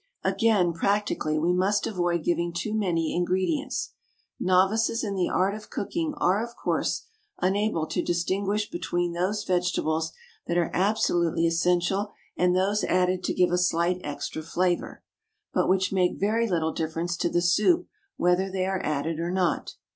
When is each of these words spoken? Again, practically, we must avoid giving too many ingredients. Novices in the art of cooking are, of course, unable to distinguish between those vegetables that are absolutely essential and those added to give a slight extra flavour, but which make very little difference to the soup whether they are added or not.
Again, 0.23 0.73
practically, 0.73 1.37
we 1.37 1.53
must 1.53 1.85
avoid 1.85 2.23
giving 2.23 2.51
too 2.53 2.73
many 2.73 3.15
ingredients. 3.15 3.93
Novices 4.39 5.03
in 5.03 5.13
the 5.13 5.29
art 5.29 5.53
of 5.53 5.69
cooking 5.69 6.15
are, 6.17 6.43
of 6.43 6.55
course, 6.55 7.03
unable 7.37 7.85
to 7.85 8.01
distinguish 8.01 8.67
between 8.67 9.13
those 9.13 9.43
vegetables 9.43 10.11
that 10.47 10.57
are 10.57 10.71
absolutely 10.73 11.45
essential 11.45 12.13
and 12.35 12.55
those 12.55 12.83
added 12.85 13.23
to 13.25 13.33
give 13.35 13.51
a 13.51 13.59
slight 13.59 14.01
extra 14.03 14.41
flavour, 14.41 15.03
but 15.53 15.69
which 15.69 15.93
make 15.93 16.19
very 16.19 16.49
little 16.49 16.73
difference 16.73 17.15
to 17.17 17.29
the 17.29 17.39
soup 17.43 17.85
whether 18.17 18.49
they 18.49 18.65
are 18.65 18.83
added 18.83 19.19
or 19.19 19.29
not. 19.29 19.75